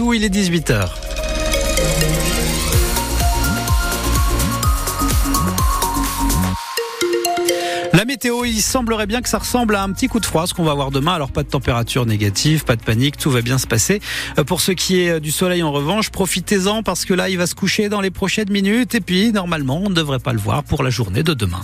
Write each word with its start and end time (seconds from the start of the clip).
Il 0.00 0.22
est 0.22 0.32
18h. 0.32 0.88
La 7.92 8.04
météo, 8.04 8.44
il 8.44 8.62
semblerait 8.62 9.06
bien 9.06 9.20
que 9.22 9.28
ça 9.28 9.38
ressemble 9.38 9.74
à 9.74 9.82
un 9.82 9.90
petit 9.90 10.06
coup 10.06 10.20
de 10.20 10.24
froid, 10.24 10.46
ce 10.46 10.54
qu'on 10.54 10.62
va 10.62 10.70
avoir 10.70 10.92
demain. 10.92 11.14
Alors 11.14 11.32
pas 11.32 11.42
de 11.42 11.48
température 11.48 12.06
négative, 12.06 12.64
pas 12.64 12.76
de 12.76 12.82
panique, 12.82 13.16
tout 13.16 13.30
va 13.30 13.42
bien 13.42 13.58
se 13.58 13.66
passer. 13.66 14.00
Euh, 14.38 14.44
pour 14.44 14.60
ce 14.60 14.70
qui 14.70 15.00
est 15.00 15.10
euh, 15.10 15.20
du 15.20 15.32
soleil 15.32 15.64
en 15.64 15.72
revanche, 15.72 16.10
profitez-en 16.10 16.84
parce 16.84 17.04
que 17.04 17.12
là, 17.12 17.28
il 17.28 17.36
va 17.36 17.48
se 17.48 17.56
coucher 17.56 17.88
dans 17.88 18.00
les 18.00 18.12
prochaines 18.12 18.50
minutes 18.50 18.94
et 18.94 19.00
puis 19.00 19.32
normalement, 19.32 19.80
on 19.82 19.90
ne 19.90 19.94
devrait 19.94 20.20
pas 20.20 20.32
le 20.32 20.38
voir 20.38 20.62
pour 20.62 20.84
la 20.84 20.90
journée 20.90 21.24
de 21.24 21.34
demain. 21.34 21.62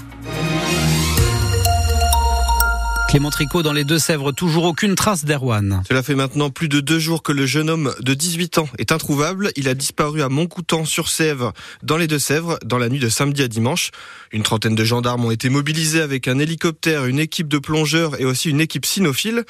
Clément 3.14 3.30
Tricot 3.30 3.62
dans 3.62 3.72
les 3.72 3.84
Deux-Sèvres, 3.84 4.32
toujours 4.32 4.64
aucune 4.64 4.96
trace 4.96 5.24
d'Erwan. 5.24 5.84
Cela 5.86 6.02
fait 6.02 6.16
maintenant 6.16 6.50
plus 6.50 6.68
de 6.68 6.80
deux 6.80 6.98
jours 6.98 7.22
que 7.22 7.30
le 7.30 7.46
jeune 7.46 7.70
homme 7.70 7.94
de 8.00 8.12
18 8.12 8.58
ans 8.58 8.68
est 8.76 8.90
introuvable. 8.90 9.52
Il 9.54 9.68
a 9.68 9.74
disparu 9.74 10.20
à 10.20 10.28
Montcoutan 10.28 10.84
sur 10.84 11.08
Sèvres, 11.08 11.52
dans 11.84 11.96
les 11.96 12.08
Deux-Sèvres, 12.08 12.58
dans 12.64 12.76
la 12.76 12.88
nuit 12.88 12.98
de 12.98 13.08
samedi 13.08 13.44
à 13.44 13.46
dimanche. 13.46 13.92
Une 14.32 14.42
trentaine 14.42 14.74
de 14.74 14.84
gendarmes 14.84 15.24
ont 15.24 15.30
été 15.30 15.48
mobilisés 15.48 16.00
avec 16.00 16.26
un 16.26 16.40
hélicoptère, 16.40 17.04
une 17.04 17.20
équipe 17.20 17.46
de 17.46 17.58
plongeurs 17.58 18.20
et 18.20 18.24
aussi 18.24 18.50
une 18.50 18.60
équipe 18.60 18.84
cynophile. 18.84 19.44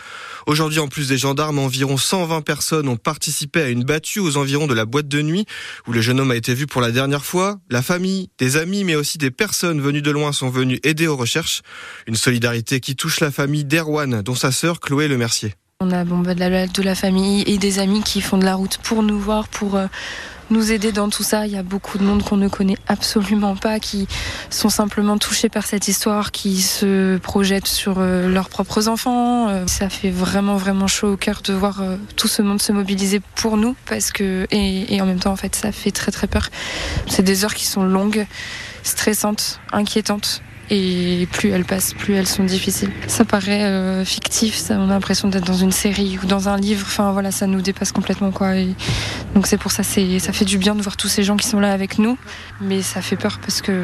Aujourd'hui, 0.46 0.78
en 0.78 0.88
plus 0.88 1.08
des 1.08 1.16
gendarmes, 1.16 1.58
environ 1.58 1.96
120 1.96 2.42
personnes 2.42 2.86
ont 2.86 2.98
participé 2.98 3.62
à 3.62 3.70
une 3.70 3.82
battue 3.84 4.20
aux 4.20 4.36
environs 4.36 4.66
de 4.66 4.74
la 4.74 4.84
boîte 4.84 5.08
de 5.08 5.22
nuit 5.22 5.46
où 5.86 5.92
le 5.92 6.02
jeune 6.02 6.20
homme 6.20 6.32
a 6.32 6.36
été 6.36 6.52
vu 6.52 6.66
pour 6.66 6.82
la 6.82 6.90
dernière 6.90 7.24
fois. 7.24 7.58
La 7.70 7.80
famille, 7.80 8.28
des 8.36 8.58
amis, 8.58 8.84
mais 8.84 8.94
aussi 8.94 9.16
des 9.16 9.30
personnes 9.30 9.80
venues 9.80 10.02
de 10.02 10.10
loin 10.10 10.32
sont 10.32 10.50
venues 10.50 10.80
aider 10.82 11.06
aux 11.06 11.16
recherches. 11.16 11.62
Une 12.06 12.16
solidarité 12.16 12.80
qui 12.80 12.94
touche 12.94 13.20
la 13.20 13.30
famille 13.30 13.53
d'Erwan, 13.62 14.22
dont 14.22 14.34
sa 14.34 14.50
sœur 14.50 14.80
Chloé 14.80 15.06
Le 15.06 15.16
Mercier. 15.16 15.54
On 15.80 15.90
a 15.90 16.04
bah, 16.04 16.34
de, 16.34 16.82
la, 16.82 16.94
famille 16.94 17.42
et 17.42 17.58
des 17.58 17.78
amis 17.78 18.02
qui 18.02 18.20
font 18.20 18.38
de 18.38 18.44
la 18.44 18.54
route 18.54 18.78
pour 18.78 19.02
nous 19.02 19.18
voir, 19.18 19.48
pour 19.48 19.74
euh, 19.74 19.86
nous 20.50 20.72
aider 20.72 20.92
dans 20.92 21.10
tout 21.10 21.24
ça. 21.24 21.46
Il 21.46 21.52
y 21.52 21.58
a 21.58 21.62
beaucoup 21.62 21.98
de 21.98 22.04
monde 22.04 22.22
qu'on 22.22 22.36
ne 22.36 22.48
connaît 22.48 22.78
absolument 22.86 23.54
pas, 23.54 23.80
qui 23.80 24.06
sont 24.50 24.70
simplement 24.70 25.18
touchés 25.18 25.48
par 25.48 25.66
cette 25.66 25.86
histoire, 25.86 26.30
qui 26.30 26.62
se 26.62 27.18
projettent 27.18 27.66
sur 27.66 27.96
euh, 27.98 28.28
leurs 28.28 28.48
propres 28.48 28.88
enfants. 28.88 29.48
Euh, 29.48 29.66
ça 29.66 29.90
fait 29.90 30.10
vraiment, 30.10 30.56
vraiment 30.56 30.86
chaud 30.86 31.12
au 31.12 31.16
cœur 31.16 31.42
de 31.42 31.52
voir 31.52 31.82
tout 32.16 32.28
ce 32.28 32.40
monde 32.40 32.62
se 32.62 32.72
mobiliser 32.72 33.20
pour 33.34 33.56
nous, 33.56 33.76
parce 33.84 34.10
que 34.10 34.46
et, 34.52 34.94
et 34.94 35.02
en 35.02 35.06
même 35.06 35.18
temps, 35.18 35.32
en 35.32 35.36
fait, 35.36 35.54
ça 35.54 35.70
fait 35.70 35.90
très, 35.90 36.12
très 36.12 36.28
peur. 36.28 36.48
C'est 37.08 37.24
des 37.24 37.44
heures 37.44 37.54
qui 37.54 37.66
sont 37.66 37.82
longues, 37.82 38.26
stressantes, 38.84 39.60
inquiétantes 39.72 40.40
et 40.70 41.28
plus 41.30 41.50
elles 41.50 41.64
passent, 41.64 41.94
plus 41.94 42.14
elles 42.14 42.26
sont 42.26 42.44
difficiles. 42.44 42.90
Ça 43.06 43.24
paraît 43.24 43.64
euh, 43.64 44.04
fictif, 44.04 44.56
ça, 44.56 44.76
on 44.78 44.88
a 44.88 44.94
l'impression 44.94 45.28
d'être 45.28 45.46
dans 45.46 45.56
une 45.56 45.72
série 45.72 46.18
ou 46.22 46.26
dans 46.26 46.48
un 46.48 46.56
livre. 46.56 46.84
Enfin 46.86 47.12
voilà, 47.12 47.30
ça 47.30 47.46
nous 47.46 47.60
dépasse 47.60 47.92
complètement 47.92 48.30
quoi. 48.30 48.52
Donc 49.34 49.46
c'est 49.46 49.58
pour 49.58 49.72
ça, 49.72 49.82
c'est, 49.82 50.18
ça 50.18 50.32
fait 50.32 50.44
du 50.44 50.58
bien 50.58 50.74
de 50.74 50.82
voir 50.82 50.96
tous 50.96 51.08
ces 51.08 51.22
gens 51.22 51.36
qui 51.36 51.46
sont 51.46 51.60
là 51.60 51.72
avec 51.72 51.98
nous, 51.98 52.16
mais 52.60 52.82
ça 52.82 53.02
fait 53.02 53.16
peur 53.16 53.38
parce 53.40 53.60
que 53.62 53.82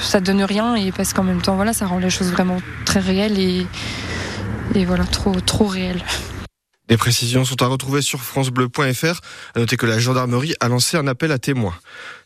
ça 0.00 0.20
donne 0.20 0.42
rien 0.42 0.74
et 0.74 0.92
parce 0.92 1.12
qu'en 1.12 1.24
même 1.24 1.42
temps 1.42 1.56
voilà, 1.56 1.72
ça 1.72 1.86
rend 1.86 1.98
les 1.98 2.10
choses 2.10 2.30
vraiment 2.30 2.58
très 2.84 3.00
réelles 3.00 3.38
et 3.38 3.66
et 4.74 4.84
voilà 4.84 5.04
trop 5.04 5.38
trop 5.40 5.66
réelles. 5.66 6.02
Des 6.88 6.96
précisions 6.96 7.44
sont 7.44 7.62
à 7.62 7.66
retrouver 7.66 8.00
sur 8.00 8.20
francebleu.fr. 8.20 9.20
À 9.54 9.58
noter 9.58 9.76
que 9.76 9.86
la 9.86 9.98
gendarmerie 9.98 10.54
a 10.60 10.68
lancé 10.68 10.96
un 10.96 11.08
appel 11.08 11.32
à 11.32 11.38
témoins. 11.38 11.74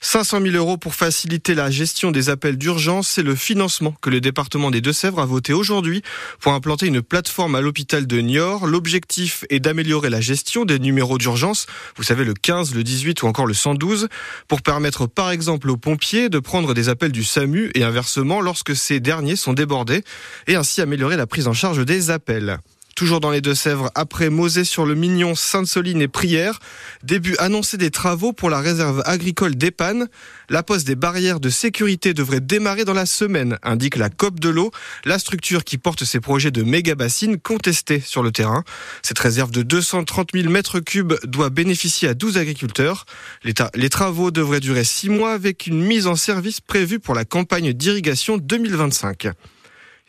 500 0.00 0.42
000 0.42 0.54
euros 0.56 0.76
pour 0.76 0.94
faciliter 0.94 1.54
la 1.54 1.70
gestion 1.70 2.10
des 2.10 2.28
appels 2.28 2.58
d'urgence, 2.58 3.08
c'est 3.08 3.22
le 3.22 3.34
financement 3.34 3.94
que 4.02 4.10
le 4.10 4.20
département 4.20 4.70
des 4.70 4.82
Deux-Sèvres 4.82 5.20
a 5.20 5.24
voté 5.24 5.54
aujourd'hui 5.54 6.02
pour 6.40 6.52
implanter 6.52 6.86
une 6.86 7.00
plateforme 7.00 7.54
à 7.54 7.62
l'hôpital 7.62 8.06
de 8.06 8.20
Niort. 8.20 8.66
L'objectif 8.66 9.44
est 9.48 9.60
d'améliorer 9.60 10.10
la 10.10 10.20
gestion 10.20 10.66
des 10.66 10.78
numéros 10.78 11.16
d'urgence, 11.16 11.66
vous 11.96 12.02
savez 12.02 12.24
le 12.24 12.34
15, 12.34 12.74
le 12.74 12.84
18 12.84 13.22
ou 13.22 13.26
encore 13.28 13.46
le 13.46 13.54
112, 13.54 14.08
pour 14.46 14.60
permettre 14.60 15.06
par 15.06 15.30
exemple 15.30 15.70
aux 15.70 15.78
pompiers 15.78 16.28
de 16.28 16.38
prendre 16.38 16.74
des 16.74 16.90
appels 16.90 17.12
du 17.12 17.24
SAMU 17.24 17.70
et 17.74 17.82
inversement 17.82 18.42
lorsque 18.42 18.76
ces 18.76 19.00
derniers 19.00 19.36
sont 19.36 19.54
débordés 19.54 20.04
et 20.46 20.56
ainsi 20.56 20.82
améliorer 20.82 21.16
la 21.16 21.26
prise 21.26 21.48
en 21.48 21.54
charge 21.54 21.84
des 21.84 22.10
appels. 22.10 22.58
Toujours 23.00 23.20
dans 23.20 23.30
les 23.30 23.40
Deux-Sèvres, 23.40 23.90
après 23.94 24.28
Mosée 24.28 24.62
sur 24.62 24.84
le 24.84 24.94
Mignon, 24.94 25.34
Sainte-Soline 25.34 26.02
et 26.02 26.06
Prière, 26.06 26.58
début 27.02 27.34
annoncé 27.38 27.78
des 27.78 27.90
travaux 27.90 28.34
pour 28.34 28.50
la 28.50 28.60
réserve 28.60 29.02
agricole 29.06 29.54
d'Epanne. 29.54 30.06
La 30.50 30.62
pose 30.62 30.84
des 30.84 30.96
barrières 30.96 31.40
de 31.40 31.48
sécurité 31.48 32.12
devrait 32.12 32.42
démarrer 32.42 32.84
dans 32.84 32.92
la 32.92 33.06
semaine, 33.06 33.56
indique 33.62 33.96
la 33.96 34.10
COP 34.10 34.38
de 34.38 34.50
l'eau, 34.50 34.70
la 35.06 35.18
structure 35.18 35.64
qui 35.64 35.78
porte 35.78 36.04
ces 36.04 36.20
projets 36.20 36.50
de 36.50 36.62
méga 36.62 36.94
bassines 36.94 37.40
contestés 37.40 38.00
sur 38.00 38.22
le 38.22 38.32
terrain. 38.32 38.64
Cette 39.00 39.18
réserve 39.18 39.50
de 39.50 39.62
230 39.62 40.32
000 40.34 40.50
mètres 40.50 40.80
cubes 40.80 41.14
doit 41.24 41.48
bénéficier 41.48 42.06
à 42.06 42.12
12 42.12 42.36
agriculteurs. 42.36 43.06
Les 43.44 43.88
travaux 43.88 44.30
devraient 44.30 44.60
durer 44.60 44.84
6 44.84 45.08
mois 45.08 45.32
avec 45.32 45.66
une 45.66 45.82
mise 45.82 46.06
en 46.06 46.16
service 46.16 46.60
prévue 46.60 47.00
pour 47.00 47.14
la 47.14 47.24
campagne 47.24 47.72
d'irrigation 47.72 48.36
2025. 48.36 49.28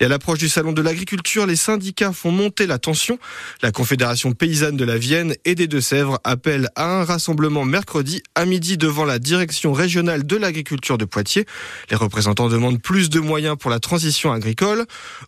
Et 0.02 0.06
à 0.06 0.08
l'approche 0.08 0.40
du 0.40 0.50
salon 0.50 0.72
de 0.72 0.82
l'agriculture, 0.82 1.46
les 1.46 1.56
syndicats 1.56 2.12
font 2.12 2.32
monter 2.32 2.66
la 2.66 2.80
tension. 2.80 3.20
La 3.62 3.72
Confédération 3.72 4.32
paysanne 4.32 4.76
de 4.76 4.84
la 4.84 4.98
Vienne 4.98 5.36
et 5.46 5.54
des 5.54 5.68
Deux-Sèvres 5.68 6.20
appelle 6.24 6.70
à 6.76 7.02
un 7.02 7.04
rassemblement 7.04 7.66
mercredi 7.66 8.24
à 8.34 8.46
midi 8.46 8.78
devant 8.78 9.06
la 9.06 9.20
direction 9.20 9.74
régionale 9.74 10.26
de 10.26 10.36
l'agriculture 10.38 10.98
de 10.98 11.06
Poitiers. 11.06 11.46
Les 11.92 11.96
représentants 11.96 12.50
demandent 12.50 12.82
plus 12.82 13.12
de 13.12 13.20
moyens 13.20 13.58
pour 13.60 13.70
la 13.70 13.80
transition 13.80 14.32
agricole. 14.32 14.88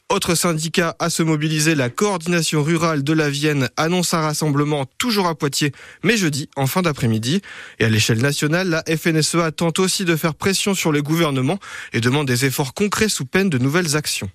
Autre 0.09 0.33
syndicat 0.33 0.95
à 0.97 1.11
se 1.11 1.21
mobiliser, 1.21 1.75
la 1.75 1.91
coordination 1.91 2.63
rurale 2.63 3.03
de 3.03 3.13
la 3.13 3.29
Vienne 3.29 3.69
annonce 3.77 4.15
un 4.15 4.21
rassemblement 4.21 4.87
toujours 4.97 5.27
à 5.27 5.35
Poitiers, 5.35 5.71
mais 6.03 6.17
jeudi, 6.17 6.49
en 6.55 6.65
fin 6.65 6.81
d'après-midi. 6.81 7.41
Et 7.77 7.85
à 7.85 7.89
l'échelle 7.89 8.23
nationale, 8.23 8.69
la 8.69 8.83
FNSEA 8.97 9.51
tente 9.51 9.77
aussi 9.77 10.03
de 10.03 10.15
faire 10.15 10.33
pression 10.33 10.73
sur 10.73 10.91
le 10.91 11.03
gouvernement 11.03 11.59
et 11.93 12.01
demande 12.01 12.25
des 12.25 12.45
efforts 12.45 12.73
concrets 12.73 13.07
sous 13.07 13.25
peine 13.25 13.51
de 13.51 13.59
nouvelles 13.59 13.95
actions. 13.95 14.31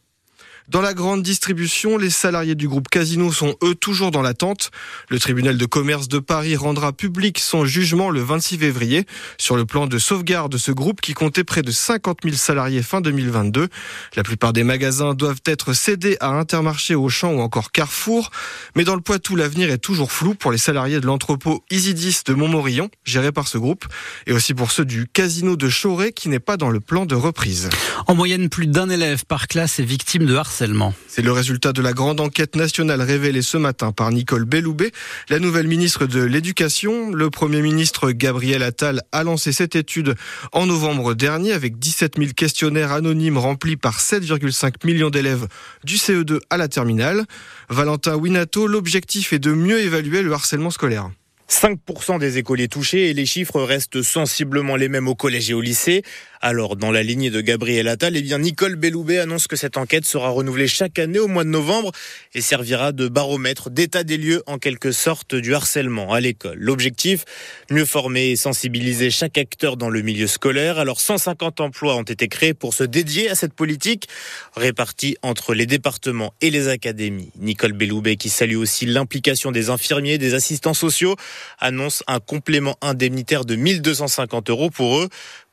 Dans 0.69 0.83
la 0.83 0.93
grande 0.93 1.23
distribution, 1.23 1.97
les 1.97 2.11
salariés 2.11 2.55
du 2.55 2.69
groupe 2.69 2.89
Casino 2.91 3.33
sont 3.33 3.57
eux 3.65 3.75
toujours 3.75 4.11
dans 4.11 4.21
l'attente. 4.21 4.71
Le 5.09 5.19
tribunal 5.19 5.57
de 5.57 5.65
commerce 5.65 6.09
de 6.09 6.19
Paris 6.19 6.57
rendra 6.57 6.93
public 6.93 7.39
son 7.39 7.65
jugement 7.65 8.11
le 8.11 8.21
26 8.21 8.59
février 8.59 9.07
sur 9.39 9.57
le 9.57 9.65
plan 9.65 9.87
de 9.87 9.97
sauvegarde 9.97 10.53
de 10.53 10.59
ce 10.59 10.71
groupe 10.71 11.01
qui 11.01 11.15
comptait 11.15 11.43
près 11.43 11.63
de 11.63 11.71
50 11.71 12.19
000 12.23 12.37
salariés 12.37 12.83
fin 12.83 13.01
2022. 13.01 13.69
La 14.15 14.23
plupart 14.23 14.53
des 14.53 14.63
magasins 14.63 15.15
doivent 15.15 15.41
être 15.47 15.73
cédés 15.73 16.19
à 16.21 16.33
Intermarché, 16.39 16.95
Auchan 16.95 17.33
ou 17.33 17.41
encore 17.41 17.73
Carrefour. 17.73 18.31
Mais 18.77 18.85
dans 18.85 18.95
le 18.95 19.01
Poitou, 19.01 19.37
l'avenir 19.37 19.71
est 19.71 19.79
toujours 19.79 20.13
flou 20.13 20.35
pour 20.35 20.53
les 20.53 20.59
salariés 20.59 21.01
de 21.01 21.07
l'entrepôt 21.07 21.65
Isidis 21.71 22.21
de 22.27 22.35
Montmorillon, 22.35 22.91
géré 23.05 23.33
par 23.33 23.49
ce 23.49 23.57
groupe, 23.57 23.87
et 24.27 24.35
aussi 24.35 24.53
pour 24.53 24.71
ceux 24.71 24.85
du 24.85 25.07
Casino 25.07 25.57
de 25.57 25.71
Chauray 25.71 26.13
qui 26.13 26.29
n'est 26.29 26.41
pas 26.41 26.59
dans 26.59 26.69
le 26.69 26.81
plan 26.81 27.07
de 27.07 27.15
reprise. 27.15 27.71
En 28.07 28.15
moyenne, 28.15 28.51
plus 28.51 28.67
d'un 28.67 28.91
élève 28.91 29.25
par 29.25 29.49
classe 29.49 29.81
est 29.81 29.85
victime 29.85 30.27
de 30.27 30.35
harcèlement 30.35 30.58
c'est 31.07 31.23
le 31.23 31.31
résultat 31.31 31.73
de 31.73 31.81
la 31.81 31.93
grande 31.93 32.21
enquête 32.21 32.57
nationale 32.57 33.01
révélée 33.01 33.43
ce 33.43 33.57
matin 33.57 33.93
par 33.93 34.11
Nicole 34.11 34.45
Belloubet, 34.45 34.91
la 35.29 35.39
nouvelle 35.39 35.69
ministre 35.69 36.07
de 36.07 36.21
l'Éducation. 36.21 37.13
Le 37.13 37.31
Premier 37.31 37.63
ministre 37.63 38.11
Gabriel 38.11 38.65
Attal 38.65 39.03
a 39.13 39.23
lancé 39.23 39.53
cette 39.53 39.77
étude 39.77 40.17
en 40.51 40.67
novembre 40.67 41.15
dernier 41.15 41.53
avec 41.53 41.79
17 41.79 42.19
000 42.19 42.31
questionnaires 42.37 42.91
anonymes 42.91 43.39
remplis 43.39 43.77
par 43.77 44.01
7,5 44.01 44.85
millions 44.85 45.11
d'élèves 45.11 45.47
du 45.85 45.95
CE2 45.95 46.41
à 46.51 46.57
la 46.57 46.67
terminale. 46.67 47.27
Valentin 47.69 48.17
Winato, 48.17 48.67
l'objectif 48.67 49.33
est 49.33 49.39
de 49.39 49.53
mieux 49.53 49.79
évaluer 49.79 50.23
le 50.23 50.33
harcèlement 50.33 50.73
scolaire. 50.73 51.09
5% 51.51 52.19
des 52.19 52.37
écoliers 52.37 52.69
touchés 52.69 53.09
et 53.09 53.15
les 53.15 53.25
chiffres 53.25 53.63
restent 53.63 54.03
sensiblement 54.03 54.77
les 54.77 54.89
mêmes 54.89 55.09
au 55.09 55.15
collège 55.15 55.51
et 55.51 55.55
au 55.55 55.63
lycée. 55.63 56.03
Alors, 56.41 56.77
dans 56.77 56.93
la 56.93 57.03
lignée 57.03 57.31
de 57.31 57.41
Gabriel 57.41 57.89
Attal, 57.89 58.17
eh 58.17 58.23
bien, 58.23 58.39
Nicole 58.39 58.77
Belloubet 58.77 59.19
annonce 59.19 59.49
que 59.49 59.57
cette 59.57 59.77
enquête 59.77 60.05
sera 60.05 60.29
renouvelée 60.29 60.69
chaque 60.69 60.99
année 61.01 61.19
au 61.19 61.27
mois 61.27 61.43
de 61.43 61.49
novembre 61.49 61.91
et 62.35 62.43
servira 62.43 62.93
de 62.93 63.09
baromètre 63.09 63.71
d'état 63.71 64.05
des 64.05 64.19
lieux 64.19 64.43
en 64.47 64.59
quelque 64.59 64.93
sorte 64.93 65.35
du 65.35 65.55
harcèlement 65.55 66.13
à 66.13 66.21
l'école. 66.21 66.59
L'objectif, 66.61 67.25
mieux 67.71 67.85
former 67.85 68.31
et 68.31 68.37
sensibiliser 68.37 69.11
chaque 69.11 69.37
acteur 69.37 69.77
dans 69.77 69.91
le 69.91 70.03
milieu 70.03 70.29
scolaire. 70.29 70.79
Alors, 70.79 71.01
150 71.01 71.61
emplois 71.61 71.97
ont 71.97 72.03
été 72.03 72.29
créés 72.29 72.55
pour 72.55 72.73
se 72.73 72.85
dédier 72.85 73.31
à 73.31 73.35
cette 73.35 73.55
politique, 73.55 74.07
répartis 74.55 75.17
entre 75.23 75.55
les 75.55 75.67
départements 75.67 76.35
et 76.41 76.51
les 76.51 76.69
académies. 76.69 77.33
Nicole 77.37 77.73
Belloubet, 77.73 78.17
qui 78.17 78.29
salue 78.29 78.57
aussi 78.57 78.87
l'implication 78.87 79.51
des 79.51 79.71
infirmiers, 79.71 80.19
des 80.19 80.35
assistants 80.35 80.75
sociaux, 80.75 81.17
annonce 81.59 82.03
un 82.07 82.21
complément 82.21 82.77
indemnitaire 82.83 83.45
de 83.45 83.57
1250 83.57 84.51
euros 84.51 84.71
pour 84.71 84.99
eux. 84.99 85.09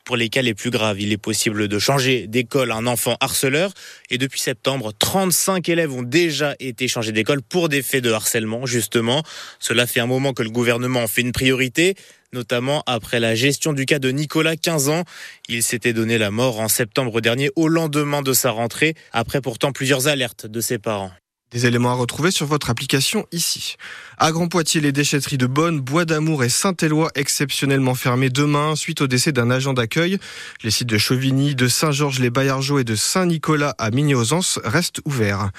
Pour 0.05 0.17
les 0.17 0.29
cas 0.29 0.43
les 0.43 0.53
plus 0.53 0.69
graves, 0.69 1.01
il 1.01 1.11
est 1.11 1.17
possible 1.17 1.67
de 1.67 1.79
changer 1.79 2.27
d'école 2.27 2.71
un 2.71 2.85
enfant 2.85 3.17
harceleur. 3.21 3.71
Et 4.11 4.19
depuis 4.19 4.39
septembre, 4.39 4.93
35 4.97 5.67
élèves 5.67 5.91
ont 5.91 6.03
déjà 6.03 6.53
été 6.59 6.87
changés 6.87 7.11
d'école 7.11 7.41
pour 7.41 7.69
des 7.69 7.81
faits 7.81 8.03
de 8.03 8.11
harcèlement, 8.11 8.67
justement. 8.67 9.23
Cela 9.59 9.87
fait 9.87 9.99
un 9.99 10.05
moment 10.05 10.33
que 10.33 10.43
le 10.43 10.51
gouvernement 10.51 11.01
en 11.01 11.07
fait 11.07 11.21
une 11.21 11.31
priorité 11.31 11.95
notamment 12.33 12.83
après 12.85 13.21
la 13.21 13.33
gestion 13.33 13.71
du 13.71 13.85
cas 13.85 13.97
de 13.97 14.09
Nicolas, 14.09 14.57
15 14.57 14.89
ans. 14.89 15.03
Il 15.47 15.63
s'était 15.63 15.93
donné 15.93 16.17
la 16.17 16.31
mort 16.31 16.59
en 16.59 16.67
septembre 16.67 17.21
dernier 17.21 17.49
au 17.55 17.69
lendemain 17.69 18.21
de 18.21 18.33
sa 18.33 18.51
rentrée, 18.51 18.93
après 19.13 19.39
pourtant 19.39 19.71
plusieurs 19.71 20.07
alertes 20.07 20.45
de 20.45 20.59
ses 20.59 20.77
parents. 20.77 21.11
Des 21.55 21.65
éléments 21.65 21.91
à 21.91 21.93
retrouver 21.93 22.31
sur 22.31 22.45
votre 22.47 22.69
application 22.69 23.25
ici. 23.31 23.77
À 24.17 24.33
Grand 24.33 24.49
Poitiers, 24.49 24.81
les 24.81 24.91
déchetteries 24.91 25.37
de 25.37 25.47
Bonne, 25.47 25.79
Bois 25.79 26.03
d'Amour 26.03 26.43
et 26.43 26.49
Saint-Éloi 26.49 27.11
exceptionnellement 27.15 27.95
fermées 27.95 28.29
demain 28.29 28.75
suite 28.75 28.99
au 28.99 29.07
décès 29.07 29.31
d'un 29.31 29.49
agent 29.49 29.71
d'accueil. 29.71 30.17
Les 30.63 30.71
sites 30.71 30.89
de 30.89 30.97
Chauvigny, 30.97 31.55
de 31.55 31.69
Saint-Georges-les-Bayargeaux 31.69 32.79
et 32.79 32.83
de 32.83 32.95
Saint-Nicolas 32.95 33.73
à 33.77 33.89
Migny-aux-Anses 33.89 34.59
restent 34.65 34.99
ouverts. 35.05 35.51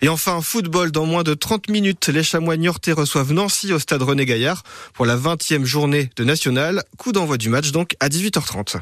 Et 0.00 0.08
enfin, 0.08 0.42
football 0.42 0.90
dans 0.90 1.06
moins 1.06 1.22
de 1.22 1.34
30 1.34 1.68
minutes. 1.68 2.08
Les 2.08 2.24
Chamois 2.24 2.56
niortais 2.56 2.90
reçoivent 2.90 3.32
Nancy 3.32 3.72
au 3.72 3.78
stade 3.78 4.02
René 4.02 4.26
Gaillard 4.26 4.64
pour 4.92 5.06
la 5.06 5.16
20e 5.16 5.64
journée 5.64 6.10
de 6.16 6.24
National. 6.24 6.82
Coup 6.98 7.12
d'envoi 7.12 7.38
du 7.38 7.48
match 7.48 7.70
donc 7.70 7.94
à 8.00 8.08
18h30. 8.08 8.80